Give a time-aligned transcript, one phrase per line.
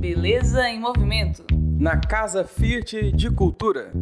[0.00, 1.44] Beleza em Movimento.
[1.78, 3.92] Na Casa Fiat de Cultura.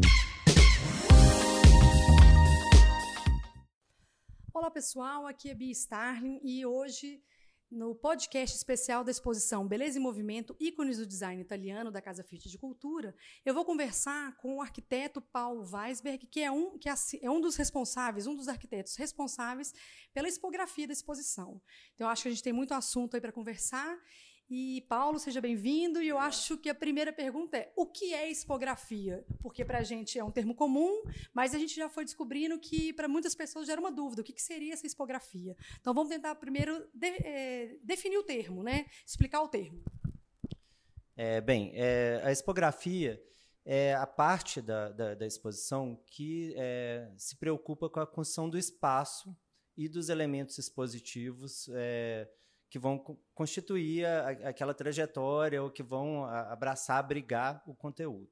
[4.54, 7.20] Olá pessoal, aqui é Bia Starling e hoje
[7.70, 12.48] no podcast especial da exposição Beleza em Movimento, ícones do design italiano da Casa Fiat
[12.48, 17.30] de Cultura, eu vou conversar com o arquiteto Paulo Weisberg, que é um, que é
[17.30, 19.74] um dos responsáveis, um dos arquitetos responsáveis
[20.14, 21.60] pela expografia da exposição.
[21.94, 23.98] Então, eu acho que a gente tem muito assunto aí para conversar
[24.50, 26.02] e Paulo, seja bem-vindo.
[26.02, 29.24] E eu acho que a primeira pergunta é: o que é expografia?
[29.42, 31.02] Porque para a gente é um termo comum,
[31.34, 34.32] mas a gente já foi descobrindo que para muitas pessoas gera uma dúvida: o que,
[34.32, 35.54] que seria essa expografia?
[35.80, 38.86] Então vamos tentar primeiro de, é, definir o termo, né?
[39.06, 39.82] explicar o termo.
[41.14, 43.22] É, bem, é, a expografia
[43.66, 48.56] é a parte da, da, da exposição que é, se preocupa com a construção do
[48.56, 49.36] espaço
[49.76, 52.26] e dos elementos expositivos é,
[52.70, 52.98] que vão
[53.34, 58.30] constituir a, aquela trajetória ou que vão abraçar, abrigar o conteúdo.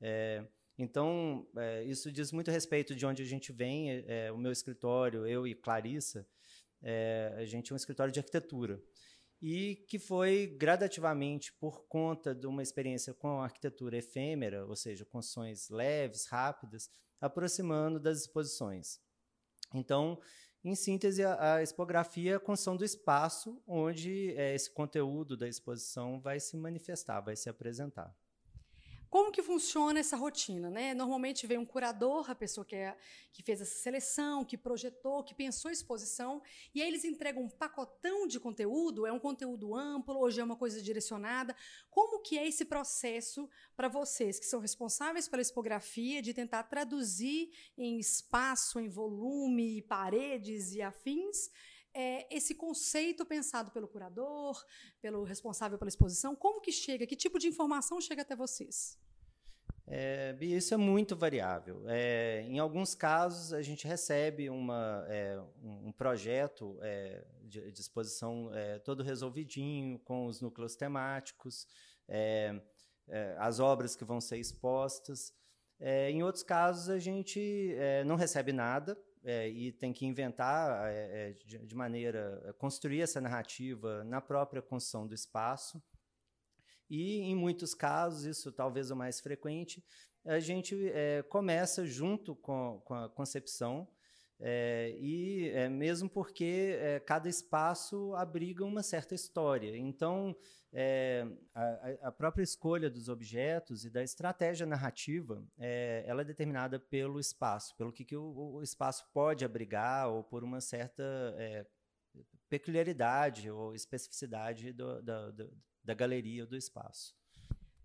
[0.00, 0.44] É,
[0.78, 3.90] então, é, isso diz muito respeito de onde a gente vem.
[3.90, 6.26] É, é o meu escritório, eu e Clarissa,
[6.82, 8.82] é, a gente é um escritório de arquitetura.
[9.42, 15.70] E que foi gradativamente, por conta de uma experiência com arquitetura efêmera, ou seja, construções
[15.70, 19.00] leves, rápidas, aproximando das exposições.
[19.74, 20.20] Então,
[20.62, 25.48] em síntese, a, a expografia é a construção do espaço onde é, esse conteúdo da
[25.48, 28.14] exposição vai se manifestar, vai se apresentar.
[29.10, 30.70] Como que funciona essa rotina?
[30.70, 30.94] Né?
[30.94, 32.96] Normalmente vem um curador, a pessoa que, é,
[33.32, 36.40] que fez essa seleção, que projetou, que pensou a exposição,
[36.72, 40.54] e aí eles entregam um pacotão de conteúdo, é um conteúdo amplo, hoje é uma
[40.54, 41.56] coisa direcionada.
[41.90, 47.50] Como que é esse processo para vocês, que são responsáveis pela expografia, de tentar traduzir
[47.76, 51.50] em espaço, em volume, paredes e afins,
[51.94, 54.64] é, esse conceito pensado pelo curador,
[55.00, 58.98] pelo responsável pela exposição, como que chega, que tipo de informação chega até vocês?
[59.92, 61.82] É, isso é muito variável.
[61.88, 68.54] É, em alguns casos, a gente recebe uma, é, um projeto é, de, de, exposição
[68.54, 71.66] é, todo resolvidinho, com os núcleos temáticos,
[72.08, 72.60] é,
[73.38, 75.34] as obras que vão ser expostas.
[75.80, 77.74] em outros casos, a gente
[78.06, 83.02] não recebe nada, é, e tem que inventar é, é de, de, maneira é, construir
[83.02, 85.82] essa narrativa na própria construção do espaço.
[86.88, 89.84] E em muitos casos isso talvez o mais frequente
[90.24, 93.88] a gente é, começa junto com, com a concepção
[94.42, 99.76] é, e é, mesmo porque é, cada espaço abriga uma certa história.
[99.76, 100.34] Então,
[100.72, 106.80] é, a, a, própria escolha dos objetos e da estratégia narrativa, é, ela é determinada
[106.80, 111.02] pelo espaço, pelo que, que o, o, espaço pode abrigar ou por uma certa
[111.36, 111.66] é,
[112.48, 115.46] peculiaridade ou especificidade do, da, da,
[115.84, 117.19] da galeria ou do espaço.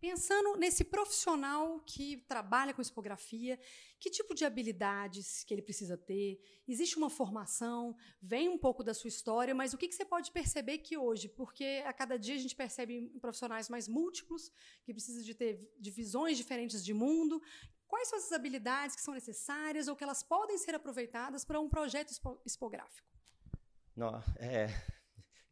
[0.08, 3.60] Pensando nesse profissional que trabalha com expografia,
[4.00, 6.40] que tipo de habilidades que ele precisa ter?
[6.68, 7.98] Existe uma formação?
[8.22, 11.28] Vem um pouco da sua história, mas o que, que você pode perceber que hoje,
[11.28, 14.52] porque a cada dia a gente percebe profissionais mais múltiplos,
[14.84, 17.42] que precisam de ter visões diferentes de mundo.
[17.88, 21.68] Quais são essas habilidades que são necessárias ou que elas podem ser aproveitadas para um
[21.68, 22.14] projeto
[22.46, 23.10] expográfico?
[23.96, 24.68] Não, é,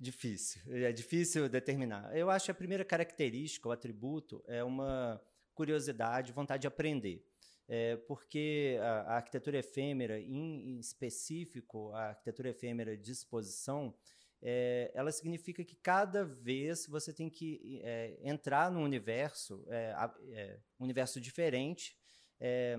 [0.03, 2.13] Difícil, é difícil determinar.
[2.13, 5.21] Eu acho que a primeira característica, o atributo, é uma
[5.55, 7.25] curiosidade, vontade de aprender.
[7.69, 13.95] É, porque a, a, arquitetura efêmera, em, em, específico, a arquitetura efêmera de exposição,
[14.41, 19.95] é, ela significa que cada vez você tem que é, entrar num universo, é,
[20.31, 21.95] é um universo diferente.
[22.41, 22.77] É,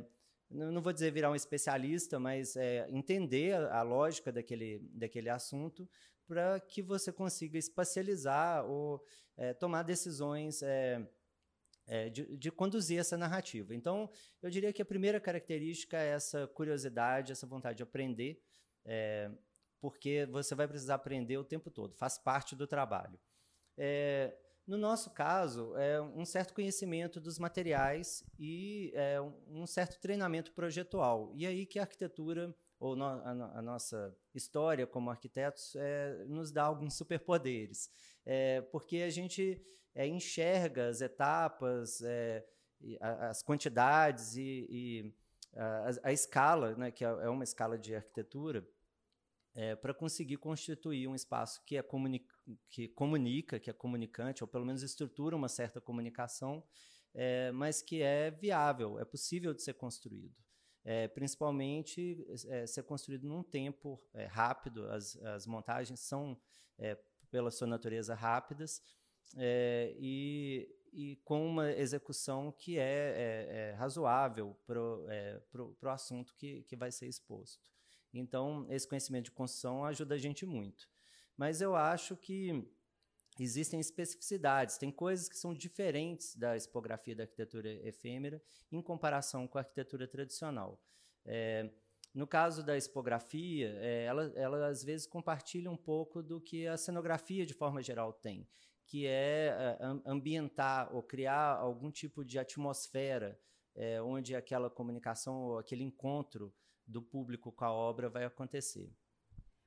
[0.50, 2.54] não vou dizer virar um especialista, mas
[2.90, 5.88] entender a, a, lógica daquele, daquele assunto
[6.26, 9.04] para que você consiga espacializar ou
[9.36, 11.06] é, tomar decisões é,
[11.86, 13.74] é, de, de, conduzir essa narrativa.
[13.74, 14.10] Então,
[14.42, 18.40] eu diria que a primeira característica é essa curiosidade, essa vontade de aprender,
[19.80, 23.18] porque você vai precisar aprender o tempo todo, faz parte do trabalho.
[24.66, 28.92] No nosso caso, é um certo conhecimento dos materiais e
[29.48, 31.32] um certo treinamento projetual.
[31.34, 36.50] E aí que a arquitetura ou no, a, a, nossa história como arquitetos é, nos
[36.50, 37.90] dá alguns superpoderes,
[38.26, 39.62] é, porque a gente
[39.94, 42.44] é, enxerga as etapas, é,
[43.00, 45.14] as quantidades e, e
[45.54, 48.66] a, a, escala, né, que é, é uma escala de arquitetura,
[49.54, 52.26] é, para conseguir constituir um espaço que, é comuni
[52.68, 56.62] que comunica, que é comunicante, ou pelo menos estrutura uma certa comunicação,
[57.54, 60.43] mas que é viável, é possível de ser construído
[60.84, 64.88] é, principalmente é, ser construído num tempo é, rápido.
[64.90, 66.38] As, as montagens são,
[66.78, 66.96] é,
[67.30, 68.82] pela sua natureza, rápidas
[69.36, 76.76] é, e, e, com uma execução que é, é, razoável para o assunto que, que
[76.76, 77.72] vai ser exposto.
[78.12, 80.88] Então, esse conhecimento de construção ajuda a gente muito.
[81.36, 82.64] Mas eu acho que
[83.42, 88.40] existem especificidades, tem coisas que são diferentes da expografia da arquitetura efêmera
[88.70, 90.80] em comparação com a arquitetura tradicional.
[91.24, 91.70] É,
[92.14, 96.76] no caso da expografia, é, ela, ela às vezes compartilha um pouco do que a
[96.76, 98.48] cenografia, de forma geral, tem,
[98.86, 103.36] que é, é ambientar ou criar algum tipo de atmosfera
[103.74, 106.54] é, onde aquela comunicação ou aquele encontro
[106.86, 108.92] do público com a obra vai acontecer.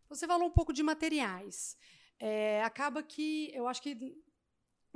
[0.07, 1.77] Você falou um pouco de materiais.
[2.19, 4.17] É, acaba que eu acho que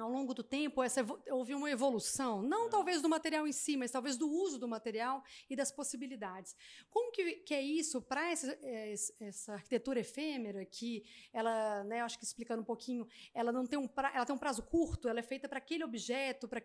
[0.01, 3.91] ao longo do tempo essa, houve uma evolução, não talvez do material em si, mas
[3.91, 6.55] talvez do uso do material e das possibilidades.
[6.89, 11.03] Como que, que é isso para essa, é, essa, arquitetura efêmera que
[11.33, 14.39] ela, né, acho que explicando um pouquinho, ela não tem um pra, ela tem um
[14.39, 16.61] prazo curto, ela é feita para aquele objeto, para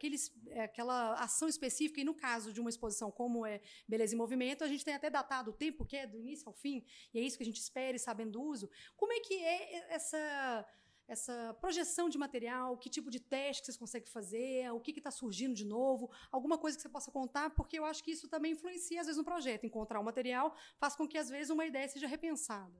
[0.49, 4.65] é, aquela ação específica e no caso de uma exposição como é Beleza em Movimento,
[4.65, 7.23] a gente tem até datado o tempo que é do início ao fim e é
[7.23, 8.69] isso que a gente espera e sabendo do uso.
[8.97, 10.67] Como é que é essa
[11.09, 15.11] essa projeção de material, que tipo de teste que vocês conseguem fazer, o que está
[15.11, 18.53] surgindo de novo, alguma coisa que você possa contar, porque eu acho que isso também
[18.53, 19.65] influencia, às vezes, no projeto.
[19.65, 22.75] Encontrar o material faz com que, às vezes, uma ideia seja repensada.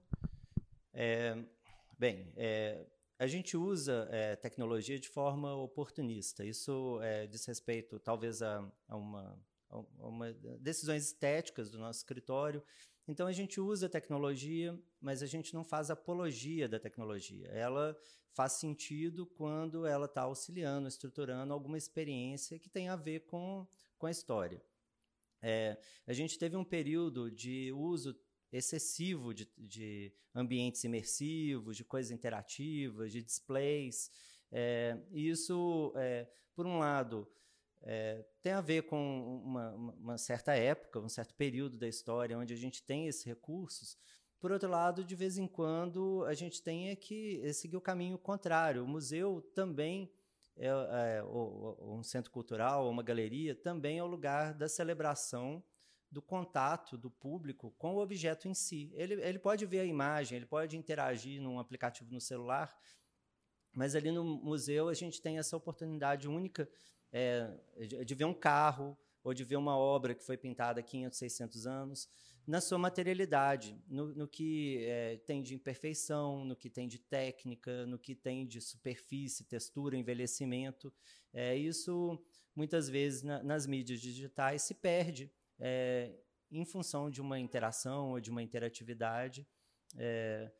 [0.93, 1.37] É,
[1.99, 2.87] bem, é,
[3.19, 6.45] a gente usa é, tecnologia de forma oportunista.
[6.45, 12.63] Isso é, diz respeito, talvez, a, a, uma, a uma decisões estéticas do nosso escritório
[13.09, 17.47] então a gente usa tecnologia, mas a gente não faz apologia da tecnologia.
[17.49, 17.97] Ela
[18.33, 23.67] faz sentido quando ela está auxiliando, estruturando alguma experiência que tem a ver com,
[23.97, 24.63] com a história.
[25.41, 28.19] É, a gente teve um período de uso
[28.53, 34.11] excessivo de, de ambientes imersivos, de coisas interativas, de displays.
[34.51, 37.29] É, e isso, é, por um lado,
[37.83, 42.53] é, tem a ver com uma, uma, certa época, um certo período da história onde
[42.53, 43.97] a gente tem esses recursos.
[44.41, 48.19] Por outro lado, de vez em quando, a gente tem é que seguir o caminho
[48.19, 48.85] contrário.
[48.85, 50.13] O museu também,
[50.57, 55.63] é, é, ou, um centro cultural, ou uma galeria, também é o lugar da celebração
[56.11, 58.91] do contato do público com o objeto em si.
[58.95, 62.77] Ele, ele pode ver a imagem, ele pode interagir num aplicativo no celular,
[63.73, 66.69] mas ali no museu a gente tem essa oportunidade única
[67.17, 71.19] é, de ver um carro ou de ver uma obra que foi pintada há 500,
[71.19, 72.09] 600 anos,
[72.47, 77.87] na sua materialidade, no, no que é, tem de imperfeição, no que tem de técnica,
[77.87, 80.93] no que tem de superfície, textura, envelhecimento.
[81.33, 82.23] É, isso,
[82.55, 86.15] muitas vezes, na, nas mídias digitais, se perde é,
[86.51, 89.45] em função de uma interação ou de uma interatividade.
[89.97, 90.53] É,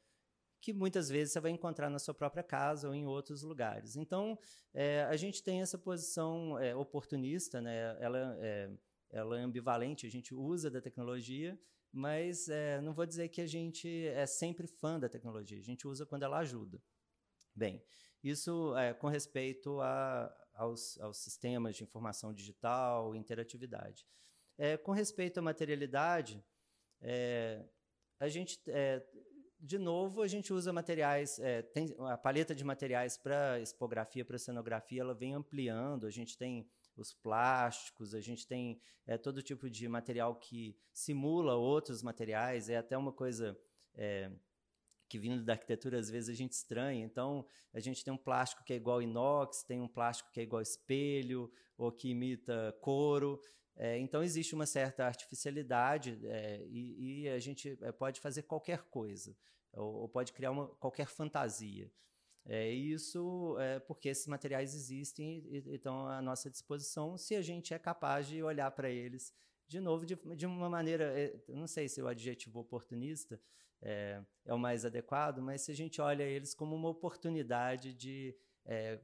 [0.67, 3.95] que muitas vezes você vai encontrar na sua própria casa ou em outros lugares.
[3.95, 4.37] Então,
[4.75, 7.97] é, a gente tem essa posição é, oportunista, né?
[8.01, 8.71] ela, é,
[9.11, 11.57] ela é ambivalente, a gente usa da tecnologia,
[11.93, 15.87] mas é, não vou dizer que a gente é sempre fã da tecnologia, a gente
[15.87, 16.83] usa quando ela ajuda.
[17.55, 17.81] Bem,
[18.21, 24.05] isso é, com respeito a, aos, aos, sistemas de informação digital, interatividade.
[24.59, 26.45] É, com respeito à materialidade,
[28.19, 28.59] a gente
[29.59, 34.39] de novo, a gente usa materiais, é, tem a paleta de materiais para expografia, para
[34.39, 36.07] cenografia, ela vem ampliando.
[36.07, 41.55] A gente tem os plásticos, a gente tem é, todo tipo de material que simula
[41.55, 42.69] outros materiais.
[42.69, 43.59] É até uma coisa
[43.95, 44.31] é,
[45.09, 47.05] que vindo da arquitetura às vezes a gente estranha.
[47.05, 50.43] Então, a gente tem um plástico que é igual inox, tem um plástico que é
[50.43, 53.41] igual espelho, ou que imita couro.
[53.77, 58.83] É, então, existe uma certa artificialidade é, e, e, a gente é, pode fazer qualquer
[58.85, 59.37] coisa,
[59.73, 61.93] ou, ou pode criar uma, qualquer fantasia.
[62.47, 67.75] É, isso é porque esses materiais existem e, estão à nossa disposição se a gente
[67.75, 69.35] é capaz de olhar para eles
[69.69, 73.41] de novo de, de uma maneira, é, não sei se o adjetivo oportunista
[73.83, 78.35] é, é, o mais adequado, mas se a gente olha eles como uma oportunidade de
[78.65, 79.01] é,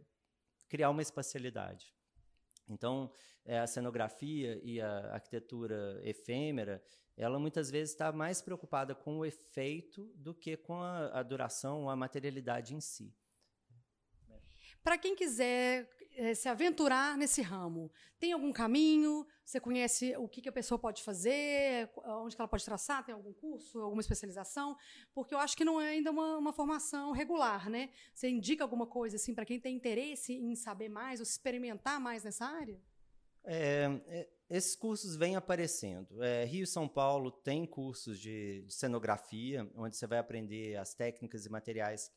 [0.68, 1.92] criar uma espacialidade.
[2.68, 3.10] Então,
[3.44, 6.82] é, a cenografia e a arquitetura efêmera,
[7.16, 11.90] ela muitas vezes está mais preocupada com o efeito do que com a, a duração,
[11.90, 13.14] a materialidade em si.
[14.82, 19.26] Para quem quiser é, se aventurar nesse ramo, tem algum caminho?
[19.44, 21.90] Você conhece o que, que, a pessoa pode fazer?
[22.04, 23.04] Onde ela pode traçar?
[23.04, 24.76] Tem algum curso, alguma especialização?
[25.14, 27.90] Porque eu acho que não é ainda uma, uma formação regular, né?
[28.14, 32.00] Você indica alguma coisa assim para quem tem interesse em saber mais ou se experimentar
[32.00, 32.80] mais nessa área?
[33.44, 36.22] É, é, esses cursos vêm aparecendo.
[36.22, 40.94] É, Rio e São Paulo tem cursos de, de, cenografia, onde você vai aprender as
[40.94, 42.10] técnicas e materiais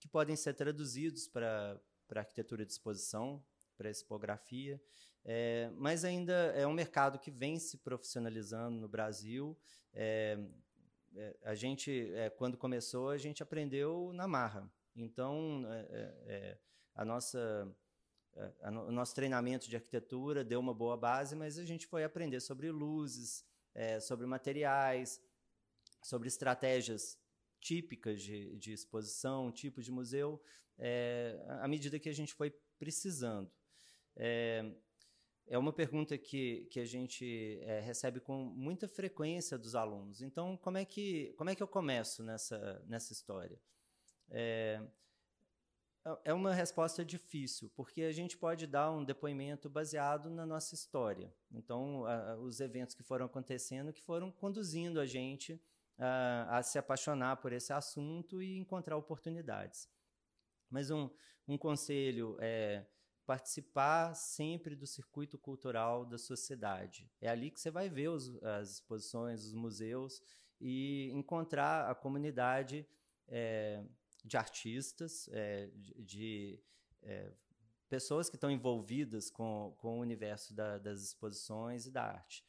[0.00, 1.80] que podem ser traduzidos para
[2.14, 3.44] para arquitetura de exposição,
[3.76, 4.80] para expografia,
[5.24, 9.58] é, mas ainda é um mercado que vem se profissionalizando no Brasil.
[9.92, 10.38] É,
[11.16, 14.70] é, a gente, é, quando começou, a gente aprendeu na marra.
[14.94, 16.56] Então, é,
[16.94, 17.68] a nossa
[18.88, 22.68] o nosso treinamento de arquitetura deu uma boa base, mas a gente foi aprender sobre
[22.68, 23.44] luzes,
[24.00, 25.22] sobre materiais,
[26.02, 27.16] sobre estratégias
[27.64, 30.38] típicas de, de exposição, tipo de museu,
[30.76, 33.50] é, à medida que a gente foi precisando.
[34.14, 34.70] É,
[35.46, 40.20] é uma pergunta que, que a gente é, recebe com muita frequência dos alunos.
[40.20, 43.58] Então, como é que, como é que eu começo nessa, nessa história?
[44.30, 44.82] É,
[46.22, 51.34] é uma resposta difícil, porque a gente pode dar um depoimento baseado na nossa história.
[51.50, 55.58] Então, a, os eventos que foram acontecendo, que foram conduzindo a gente
[55.98, 59.88] a, a se apaixonar por esse assunto e encontrar oportunidades.
[60.70, 61.08] Mas um,
[61.46, 62.86] um conselho é
[63.26, 67.10] participar sempre do circuito cultural da sociedade.
[67.20, 70.22] É ali que você vai ver os, as exposições, os museus
[70.60, 72.86] e encontrar a comunidade
[73.28, 73.82] é,
[74.24, 76.60] de artistas, é, de, de
[77.02, 77.32] é,
[77.88, 82.44] pessoas que estão envolvidas com, com o universo da, das exposições e da arte.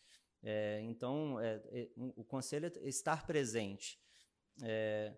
[0.48, 4.00] É, então, é, é, o conselho é estar presente.
[4.62, 5.12] É,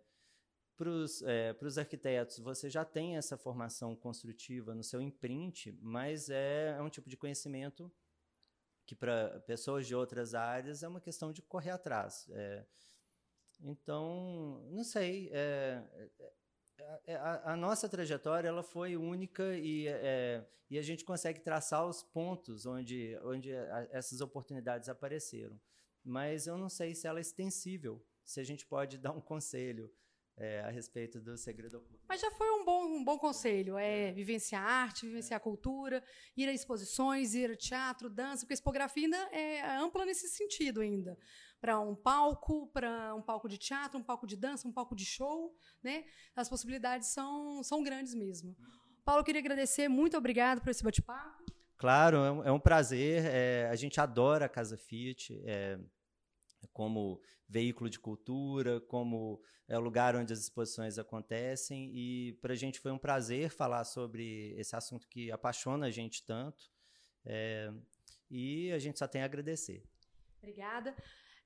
[0.78, 6.90] para os arquitetos, você já tem essa formação construtiva no seu imprint, mas é, um
[6.90, 7.92] tipo de conhecimento
[8.86, 12.30] que, para pessoas de outras áreas, é uma questão de correr atrás.
[13.60, 15.30] então, não sei.
[16.80, 21.40] É, é, a, a, nossa trajetória ela foi única e, é, e a gente consegue
[21.40, 25.60] traçar os pontos onde, onde a, essas oportunidades apareceram.
[26.04, 29.92] Mas eu não sei se ela é extensível, se a gente pode dar um conselho
[30.38, 32.06] é, a respeito do segredo oculto.
[32.08, 36.04] Mas já foi um bom, um bom conselho, é vivenciar a arte, vivenciar a cultura,
[36.36, 40.82] ir a exposições, ir a teatro, dança, porque a expografia ainda é ampla nesse sentido
[40.82, 41.18] ainda
[41.60, 45.06] para um palco, para um palco de teatro, um palco de dança, um palco de
[45.06, 46.06] show, né?
[46.36, 48.56] As possibilidades são, são grandes mesmo.
[49.04, 51.46] Paulo, eu queria agradecer, muito obrigado por esse bate-papo.
[51.78, 53.24] Claro, é um, é um prazer.
[53.26, 55.40] É, a gente adora a Casa Fiat.
[55.46, 55.80] É,
[56.74, 61.92] como veículo de cultura, como é o lugar onde as exposições acontecem.
[61.94, 66.24] E para a gente foi um prazer falar sobre esse assunto que apaixona a gente
[66.24, 66.70] tanto.
[67.26, 67.72] É,
[68.30, 69.84] e a gente só tem a agradecer.
[70.38, 70.96] Obrigada.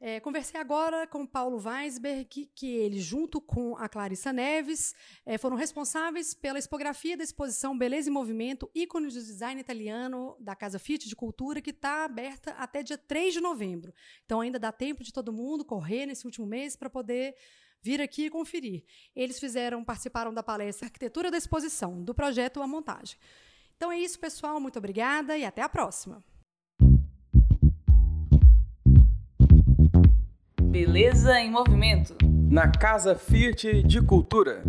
[0.04, 5.38] É, conversei agora com Paulo Weisberg, que, que ele, junto com a Clarissa Neves, é,
[5.38, 10.80] foram responsáveis pela expografia da exposição Beleza e Movimento, ícones do design italiano da Casa
[10.80, 13.94] Fiat de Cultura, que está aberta até dia 3 de novembro.
[14.26, 17.36] Então ainda dá tempo de todo mundo correr nesse último mês para poder
[17.80, 18.84] vir aqui e conferir.
[19.16, 23.20] Eles fizeram, participaram da palestra Arquitetura da Exposição, do projeto A Montagem.
[23.78, 24.60] Então é isso, pessoal.
[24.60, 26.24] Muito obrigada e até a próxima.
[30.72, 32.16] Beleza em Movimento.
[32.50, 34.64] Na Casa Fiat de Cultura.